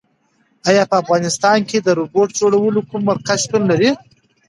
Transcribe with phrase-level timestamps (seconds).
[0.69, 3.89] ایا په افغانستان کې د روبوټ جوړولو کوم مرکز شتون لري؟